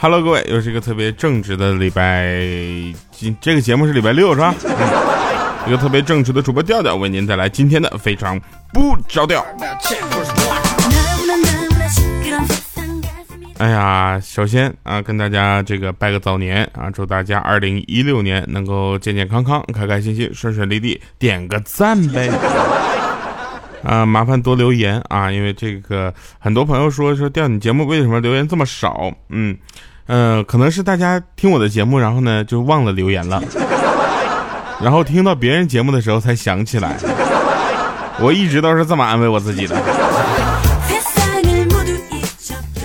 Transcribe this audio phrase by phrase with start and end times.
[0.00, 2.32] Hello，各位，又是一个特别正直的礼拜，
[3.10, 4.54] 今这个节目是礼拜六是吧？
[5.66, 8.40] 一个特别正直的主播调调为您带来今天的非常
[8.72, 9.44] 不着调。
[13.58, 22.30] 哎呀，首先啊，跟大家这个拜个早年啊，祝大家二零一六年能够健健康康、开开心心、顺顺利利，点个赞呗。
[23.82, 29.10] 啊，麻烦多留言啊，因为这个很多朋友说说调你节目为什么留言这么少？
[29.28, 29.56] 嗯，
[30.06, 33.42] 呃，可能是大家听我的节目，然后呢就忘了留言了，
[34.80, 36.96] 然后听到别人节目的时候才想起来。
[38.20, 39.76] 我一直都是这么安慰我自己的。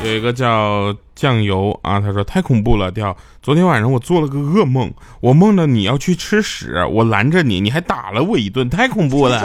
[0.04, 3.16] 有一个叫酱油啊，他说太恐怖了，调。
[3.42, 9.42] 昨天晚上我做了个噩梦，我梦到你要去吃屎，我拦着你，你还打了我一顿，太恐怖了。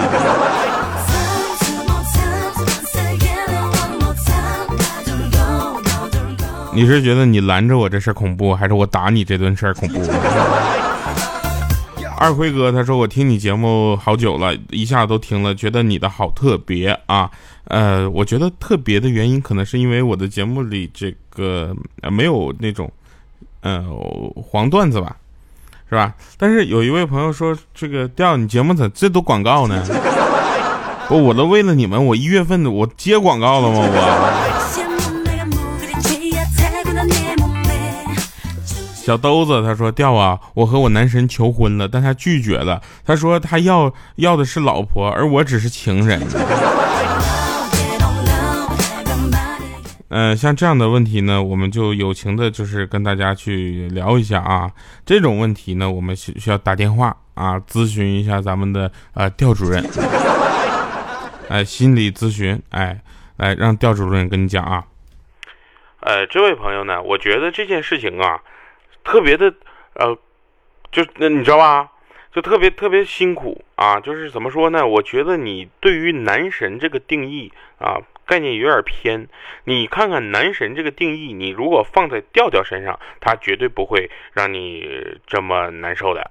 [6.78, 10.00] 你是觉得你拦着我这事儿恐怖，还是我打你这顿事儿恐怖？
[12.16, 17.28] 二辉哥他说我听你节目好久了，一下都听了，觉得你的好特别啊。
[17.64, 21.74] 呃，我觉得特别的原因，可能是因为我的节目里这个
[22.12, 22.88] 没有那种
[23.62, 23.84] 呃
[24.36, 25.16] 黄段子吧，
[25.90, 26.14] 是吧？
[26.36, 29.84] 但是有一位朋友说这个调你节目咋这都广告呢？
[31.10, 33.78] 我我都为了你们，我一月份的我接广告了吗？
[33.80, 34.57] 我。
[39.08, 42.78] 小兜子他说调啊，我和我男神求婚了，但他拒绝了。
[43.06, 46.20] 他说他要要的是老婆，而我只是情人。
[50.10, 54.70] 嗯， 像这样的问题呢，我们就友情的，就是跟大家去聊一下啊。
[55.06, 59.82] 这种问题呢，我们需需要打电话啊，咨询一下咱们的呃调主任，
[61.48, 63.00] 哎，心理咨询，哎，
[63.38, 64.84] 来让调主任跟你讲啊。
[66.00, 68.38] 呃，这位朋友呢，我觉得这件事情啊。
[69.08, 69.52] 特别的，
[69.94, 70.14] 呃，
[70.92, 71.90] 就那你知道吧？
[72.30, 73.98] 就特别特别辛苦啊！
[73.98, 74.86] 就是怎么说呢？
[74.86, 77.96] 我觉得你对于男神这个定义啊，
[78.26, 79.26] 概念有点偏。
[79.64, 84.86] 你看看男神这个定义，你如果放在调调身上，他绝对不会让你
[85.26, 86.30] 这么难受的。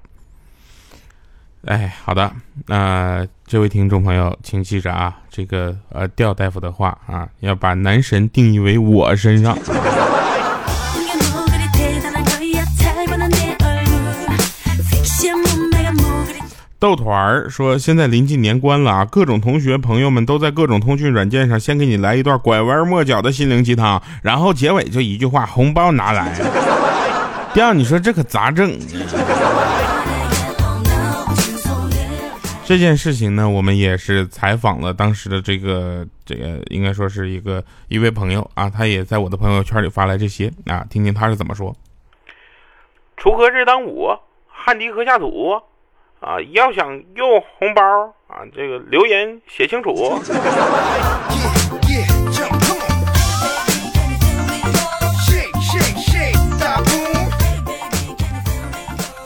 [1.66, 2.32] 哎，好的，
[2.68, 9.58] 那这位听众朋友，请记着啊，这个呃调大夫的话啊，要把男神定义为我身上。
[16.80, 26.36] 豆团儿说：“现在临近年关了啊，各种同学朋友们都在各种通讯软件上先给你来一段拐弯抹角的心灵鸡汤，然后结尾就一句话：红包拿来。
[27.52, 28.78] 第二，你说这可咋整？
[32.64, 41.76] 这件事情呢，我们也是采访了当时的这个这个，应该说是一个一位朋友啊，他也在我的朋友圈里发来这些啊，听听他是怎么说。
[43.18, 44.10] 锄禾日当午，
[44.46, 45.60] 汗滴禾下土。”
[46.20, 47.82] 啊，要想用红包
[48.28, 50.20] 啊，这个留言写清楚。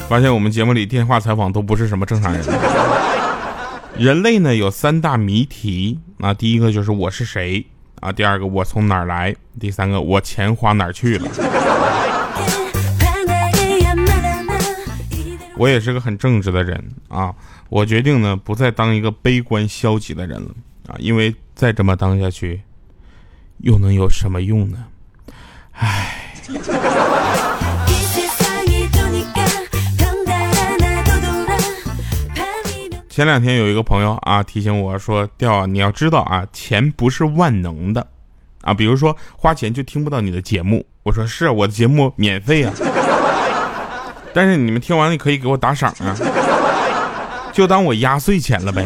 [0.09, 2.43] 发现我们节目里电话采访都不是什么正常人。
[3.97, 7.65] 人类呢有三大谜题啊，第一个就是我是谁
[8.01, 11.29] 啊，第二个我从哪儿来，第三个我钱花哪儿去了。
[15.61, 17.31] 我也是个很正直的人啊！
[17.69, 20.49] 我决定呢，不再当一个悲观消极的人了
[20.87, 20.95] 啊！
[20.97, 22.59] 因为再这么当下去，
[23.59, 24.83] 又能有什么用呢？
[25.73, 26.33] 唉。
[33.07, 38.07] 前两天有一个朋友啊提醒我说：“调，你要知道啊，钱不是万能的
[38.61, 38.73] 啊！
[38.73, 42.73] 比如说花钱就听不到你的节目。”我说：“是我的节目免费啊。”
[44.33, 46.15] 但是你们听完了可以给我打赏啊，
[47.51, 48.85] 就当我压岁钱了呗。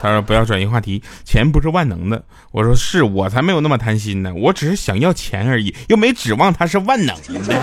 [0.00, 2.22] 他说不要转移话题，钱不是万能的。
[2.50, 7.54] 我说是我才没有那么贪心呢，我只是想要钱而已，又没指望它是万能的。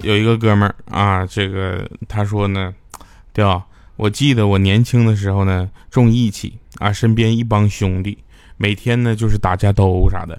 [0.00, 2.74] 有一个哥们儿啊，这个他说呢，
[3.32, 3.62] 调，
[3.94, 8.18] 我记得我年轻的时候呢重义气啊，身边一帮兄弟。
[8.56, 10.38] 每天呢就是打架斗殴啥的，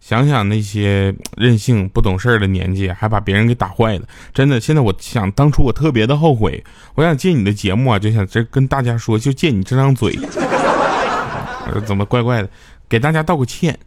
[0.00, 4.60] 想想那些任性不懂事的年纪，还把别人给打坏了，真的。
[4.60, 6.62] 现在我想当初我特别的后悔，
[6.94, 10.16] 我想借你的节目啊，就想这跟大家说，就借你这张嘴，
[11.84, 12.48] 怎么怪怪的，
[12.88, 13.78] 给大家道个歉。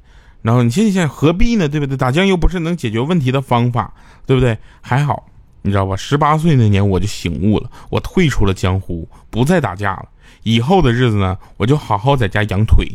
[0.42, 1.70] 然后你现在想何必呢？
[1.70, 1.96] 对不对？
[1.96, 3.94] 打架又不是能解决问题的方法，
[4.26, 4.58] 对不对？
[4.82, 5.28] 还好，
[5.62, 5.96] 你知道吧？
[5.96, 10.10] 十八岁那年我就醒悟了，我退出了江湖，不再打架了。
[10.44, 12.88] 以后的日子呢，我就好好在家养腿。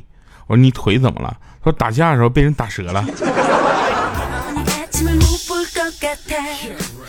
[0.47, 1.37] 我说你腿怎么了？
[1.63, 3.05] 他说打架的时候被人打折了。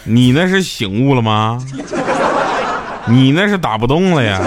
[0.04, 1.64] 你那是醒悟了吗？
[3.08, 4.42] 你那是打不动了呀。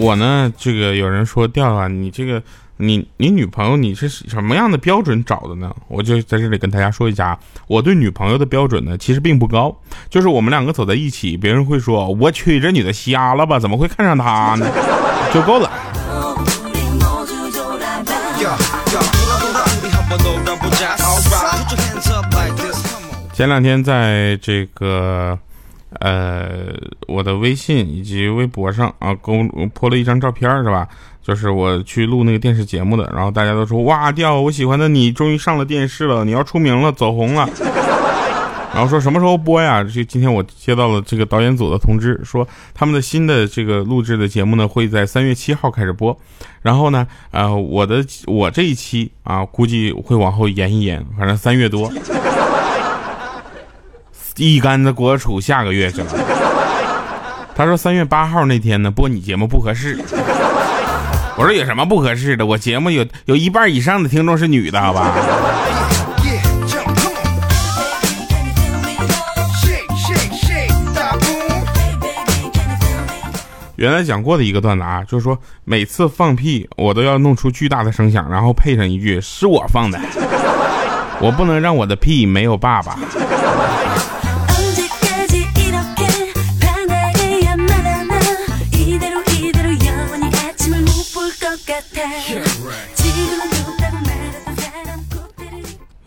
[0.00, 2.42] 我呢，这个有人说调啊，你这个
[2.80, 5.74] 你你女朋友你是什么样的标准找的呢？
[5.88, 7.36] 我就在这里跟大家说一下，
[7.66, 9.76] 我对女朋友的标准呢，其实并不高，
[10.08, 14.66] 就是我们两个走在一起，别人会说我去这女的瞎了吧，怎么会看上她呢？
[15.34, 15.70] 就够了。
[23.32, 25.36] 前两天在这个。
[26.00, 26.74] 呃，
[27.06, 30.86] 我的微信以及微博上啊，给我泼了一张照片，是吧？
[31.22, 37.48] 就是我去录那个电视节目的，然后大家都说哇，调我喜欢的你终于上了电视了，你要出名了，走红了。
[38.74, 39.82] 然后说什么时候播呀？
[39.82, 46.16] 就今天我接到了这个导演组的通知，说他们的新的这个录制的节目呢，会在三月七号开始播。
[46.62, 51.90] 然后呢，呃，我的我这一期啊，估计会往后延一延，反正三月多。
[54.38, 56.06] 一竿子锅杵下个月去了。
[57.54, 59.98] 他说三月八号那天呢播你节目不合适。
[61.36, 62.46] 我说有什么不合适的？
[62.46, 65.12] 我节目有有一半以上的听众是女的，好吧？
[73.76, 80.00] 原来讲过的一个段子啊，就是说每次放屁我都要弄出巨大的声响，然后配上一句是我放的，
[81.20, 82.98] 我不能让我的屁没有爸爸。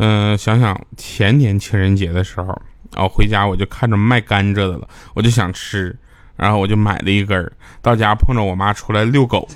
[0.03, 2.47] 嗯，想想前年情人节的时候，
[2.95, 5.95] 啊，回家我就看着卖甘蔗的了，我就想吃，
[6.35, 7.53] 然后我就买了一根儿
[7.83, 9.47] 到家碰着我妈出来遛狗，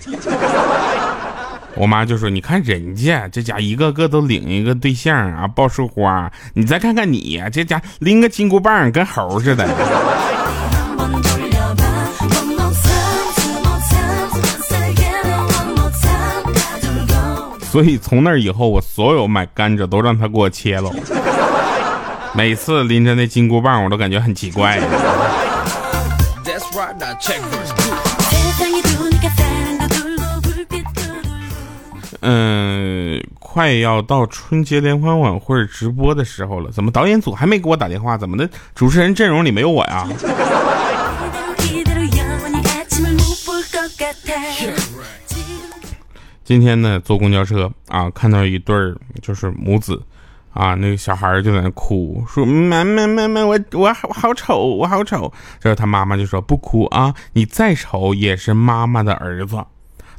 [1.76, 9.68] 我妈就说：“你看人家这家一个个都领一个对象啊，抱束花，你再看看你，这家拎个金箍棒跟猴似的。”
[17.76, 20.90] 所以从那以后，我所有买甘蔗都让他给我切了。
[22.34, 24.80] 每次拎着那金箍棒，我都感觉很奇怪。
[32.22, 38.18] 嗯，快要到春节联欢晚会直播的时候了，怎么导演组还没给我打电话？
[38.18, 38.50] 怎么的？
[38.74, 40.08] 主持人阵容里没有我呀？
[46.46, 50.00] 今天呢，坐公交车啊，看到一对儿就是母子，
[50.54, 55.34] 啊，那个小孩就在那哭，说妈妈妈妈，我我我好丑，我好丑。
[55.60, 59.58] 这时他妈妈就说不哭啊，你再丑也是妈妈的儿子。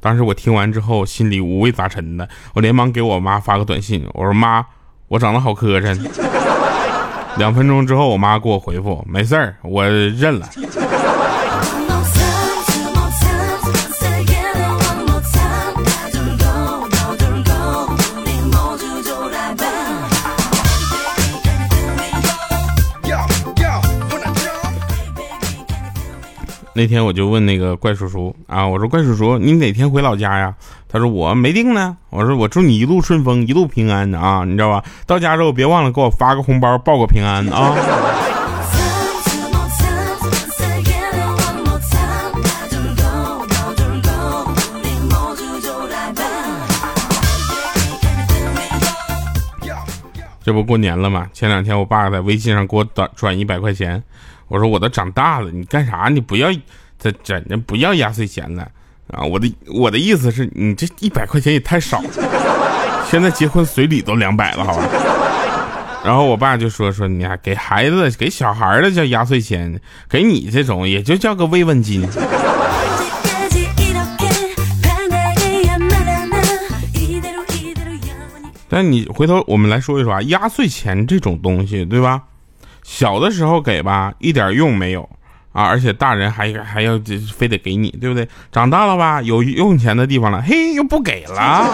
[0.00, 4.66] 当时我听完之后，心里五味杂陈的，我连忙给我妈发个短信，我说妈，
[5.06, 5.96] 我长得好磕碜。
[7.38, 10.48] 两分钟之后，我妈给我回复，没事儿，我认了。
[26.76, 30.54] 那天我就问那个怪叔叔啊，我说怪叔叔，你哪天回老家呀？
[30.90, 31.96] 他说我没定呢。
[32.10, 34.84] 我说我祝你一路顺风，一路平安啊，你知道吧？
[35.06, 37.74] 到家之后别忘了给我发个红包，报个平安啊。
[50.44, 51.26] 这不过年了吗？
[51.32, 54.02] 前两天我爸在微信上给我转转一百块钱。
[54.48, 56.08] 我说我都长大了，你干啥？
[56.08, 56.48] 你不要
[56.98, 58.62] 这这，不要压岁钱了
[59.12, 59.22] 啊！
[59.22, 62.10] 我的我的意思是你这一百块钱也太少了。
[63.10, 64.88] 现在结婚随礼都两百了，好吧？
[66.04, 72.08] 然后我爸就说说你还给孩子给小孩的叫压岁钱，给你这种也就叫个慰问金。
[78.68, 82.22] 但你回头我们来说一说啊，压岁钱这种东西，对吧？
[82.88, 85.02] 小的时候给吧，一点用没有
[85.52, 85.64] 啊！
[85.64, 86.98] 而且大人还还要
[87.34, 88.26] 非得给你，对不对？
[88.52, 91.66] 长大了吧，有用钱的地方了，嘿，又不给了。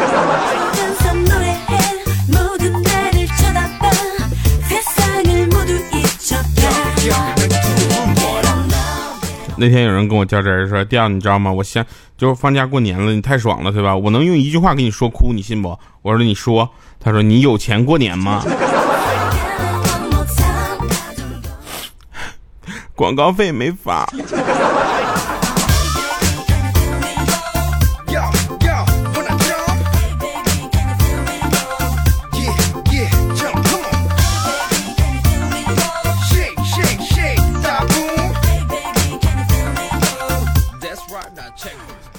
[9.58, 11.52] 那天有人跟我较真儿说：“调，你知道吗？
[11.52, 13.94] 我想就是放假过年了，你太爽了，对吧？
[13.94, 18.42] 我能用一句话给你说哭，你信不？”我说：“你说。”他说你有钱过年吗？
[23.02, 24.06] 广告费没发。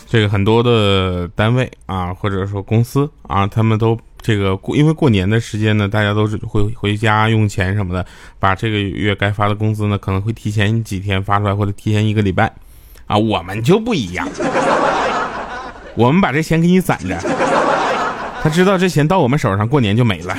[0.09, 8.05] 这个很多的单位啊，或者说公司啊，他们都这个过，因为过年的时间呢，大家都是会回家用钱什么的，
[8.39, 12.51] 把这个月该发的工资呢，可能会提前几天发出来，或者提前一个礼拜，
[13.05, 14.25] 啊，我们就不一样，
[15.95, 17.19] 我们把这钱给你攒着，
[18.41, 20.35] 他知道这钱到我们手上过年就没了，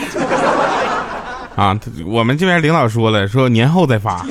[1.55, 4.27] 啊，我们这边领导说了，说年后再发，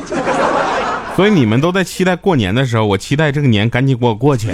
[1.15, 4.50] 所以你们都在期待过年的时候，我期待这个年赶紧给我过去。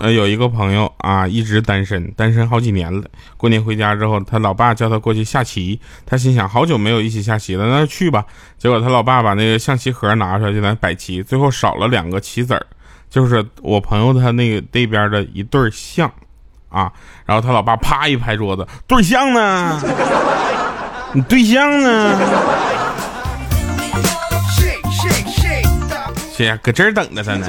[0.00, 3.04] 呃，有一个朋友啊，一直单身，单身好几年了。
[3.36, 8.24] 过年回家之后，他老爸叫他过去下棋，他心想好久没有一起下棋了，那就去吧。
[8.56, 12.66] 结果他老爸把那个象棋盒拿出来就在摆棋，最后少了两个棋子儿，
[13.10, 16.10] 就是我朋友他那个那边的一对象
[16.70, 16.90] 啊。
[17.26, 19.82] 然后他老爸啪一拍桌子，对象呢？
[21.12, 22.18] 你对象呢？
[26.32, 26.58] 谁呀？
[26.62, 27.46] 搁这儿等着他呢。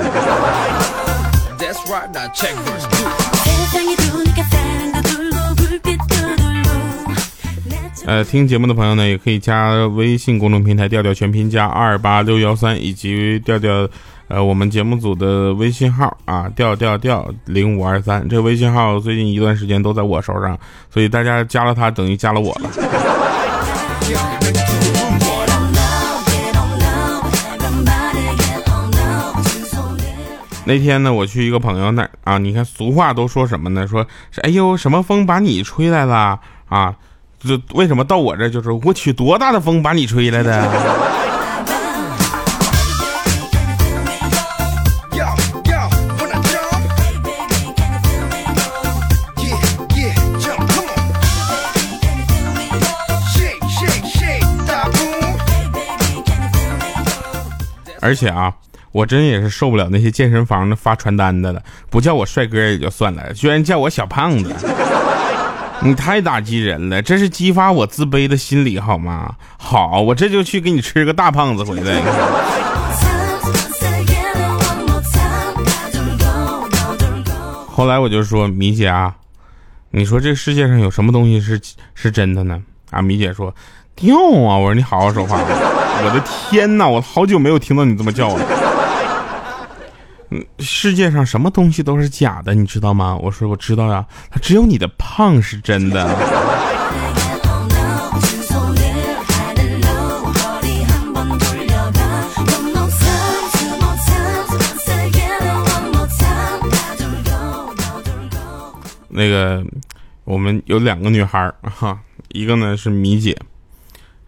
[8.06, 13.88] 呃，听节目的朋友呢，也可以加微信公众平台“调调全拼加二八六幺三”，以及调调
[14.28, 18.28] 呃我们节目组的微信号啊，调调调零五二三。
[18.28, 20.58] 这个微信号最近一段时间都在我手上，
[20.90, 22.70] 所以大家加了他，等于加了我了。
[30.64, 33.88] 那天呢，我去一个朋友那儿啊，你看俗话都说什么呢？
[33.88, 36.40] 说是哎呦，什么风把你吹来了
[36.70, 36.96] 啊？
[37.40, 40.62] 这为什么到我这就是我去多大的风把你吹来的？
[58.00, 58.54] 而且啊。
[58.92, 64.54] 我真也是受不了那些健身房的发传单的了，不叫我帅哥也就算了，居然叫我小胖子，
[65.82, 69.36] 你太打击人了，这是激发我自卑的心理好吗？
[69.58, 72.02] 好，我这就去给你吃个大胖子回来。
[77.74, 79.16] 后来我就说米姐啊，
[79.92, 81.60] 你说这世界上有什么东西是
[81.96, 82.62] 是真的呢？
[82.92, 83.56] 啊，米姐说
[83.96, 88.46] 掉啊，我说你好好说话，我的天哪，我好久没有听到你这么叫了。
[90.60, 93.18] 世界上什么东西都是假的，你知道吗？
[93.22, 96.10] 我说我知道呀，他只有你的胖是真的。
[109.14, 109.62] 那个，
[110.24, 113.38] 我们有两个女孩哈，一个呢是米姐，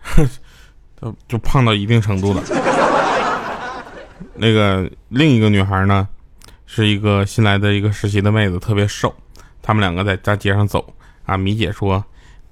[1.02, 2.44] 就就胖到一定程度了。
[4.36, 6.08] 那个另一个女孩呢，
[6.66, 9.14] 是一个新来的一个实习的妹子，特别瘦。
[9.62, 10.94] 他们两个在大街上走
[11.26, 12.04] 啊，米姐说：“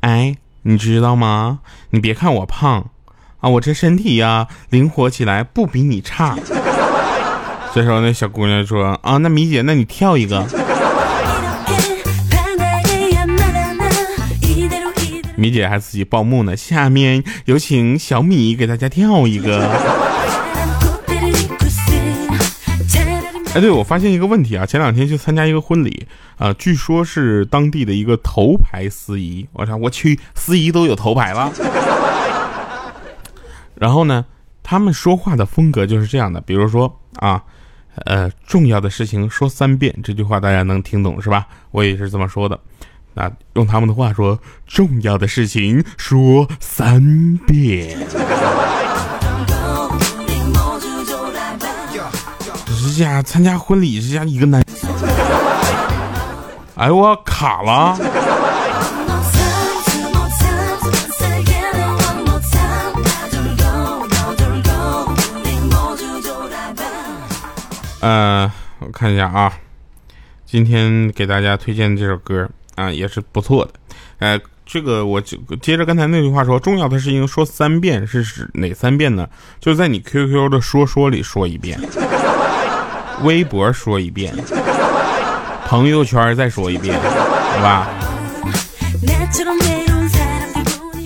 [0.02, 1.60] 哎，你知道吗？
[1.90, 2.90] 你别看我胖
[3.40, 6.38] 啊，我这身体呀，灵活起来不比你差。”
[7.74, 10.46] 这时候那小姑娘说：“啊，那米姐，那你跳一个。”
[15.36, 16.56] 米姐还自己报幕呢。
[16.56, 20.01] 下面有请小米给大家跳一个。
[23.54, 31.52] 哎，对，我发现一个问题啊，前两天去参加一个婚礼啊，据说是当地的一个头牌司仪，我操，我去，司仪都有头牌了。
[33.76, 34.26] 然后呢，
[34.64, 37.44] 他们说话的风格就是这样的，比如说啊，
[38.06, 41.46] 呃，重要的事情说三遍，这句话大家能听懂是吧？
[41.72, 42.58] 我也是这么说的，
[43.16, 47.98] 那，用他们的话说，重要的事情说三遍。
[53.24, 54.64] 参加婚礼，这家一个男，
[56.76, 57.98] 哎我卡了。
[68.02, 69.54] 嗯，我看一下啊，
[70.46, 73.72] 今天给大家推荐这首歌啊，也是不错的。
[74.18, 79.28] 呃，这个我就接着刚才那句话说，重要的事情说三遍是指哪三遍呢？
[79.60, 81.80] 就在你 QQ 的说说里说一遍。
[83.24, 84.34] 微博说一遍，
[85.68, 87.88] 朋友圈再说一遍，好吧？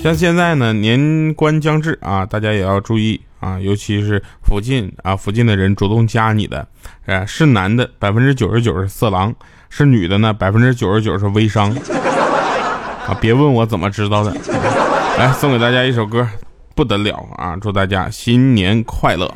[0.03, 6.67] 像现在呢，年关将至啊，大家也要注意啊，尤其是附近啊附近的人主动加你的，
[7.05, 9.33] 呃，是男的百分之九十九是色狼，
[9.69, 11.75] 是女的呢百分之九十九是微商
[13.07, 14.35] 啊，别问我怎么知道的。
[15.17, 16.27] 来送给大家一首歌，
[16.75, 17.55] 不得了啊！
[17.61, 19.33] 祝大家新年快乐。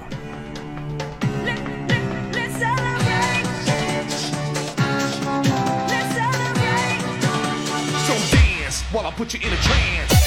[8.92, 10.19] while I put you in a trance.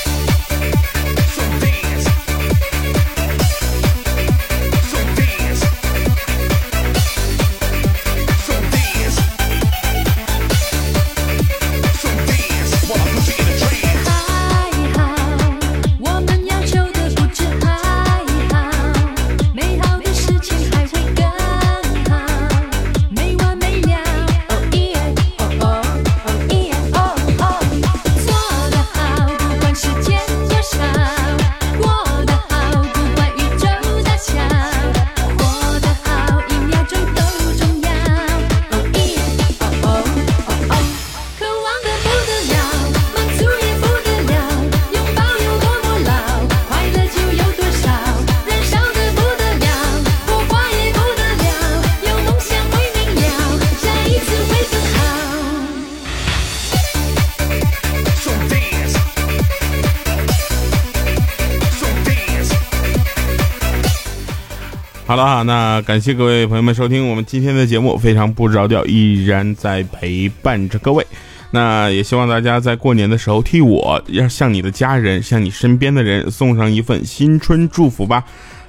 [65.22, 71.06] 了哈，那感谢各位朋友们收听我们今天的节目，非常不着调，依然在陪伴着各位。
[71.52, 78.24] 那也希望大家在过年的时候替我，要向你的家人，向你身边的人送上一份新春祝福吧。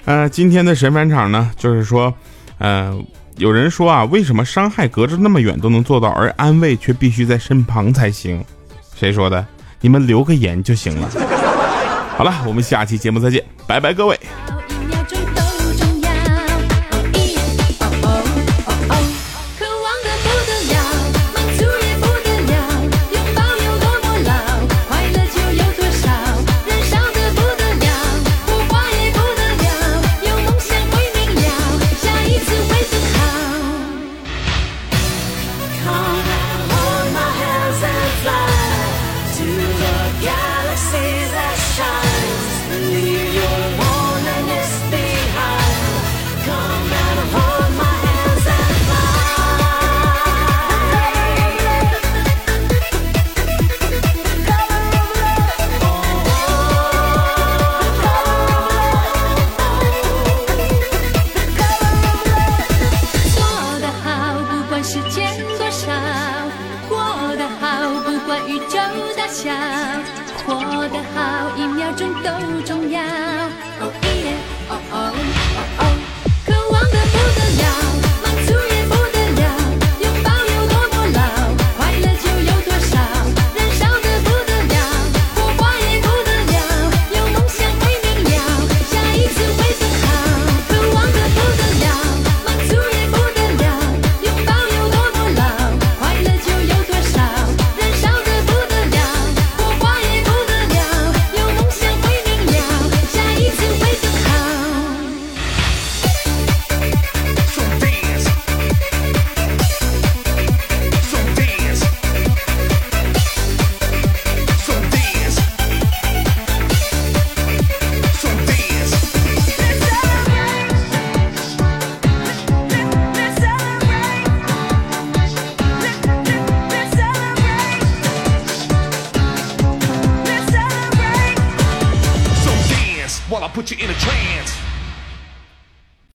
[0.05, 2.13] 呃，今天的神返场呢，就是说，
[2.59, 2.95] 呃，
[3.37, 8.43] 有人说啊，为什么伤害隔着那么远都能做到，而安慰却必须在身旁才行？
[8.95, 9.43] 谁说的？
[9.81, 11.09] 你们留个言就行了。
[12.15, 14.19] 好了，我们下期节目再见，拜拜，各位。
[68.33, 68.79] 把宇宙
[69.15, 69.51] 大小，
[70.43, 72.31] 活得好一秒钟都
[72.65, 72.99] 重要。
[72.99, 74.33] 哦耶，
[74.69, 75.13] 哦哦，
[75.55, 75.81] 哦哦，
[76.43, 77.63] 渴望的不得了。